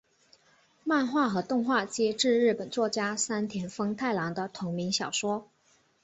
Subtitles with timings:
[0.83, 5.47] 漫画和动画皆自日本作家山田风太郎的同名小说。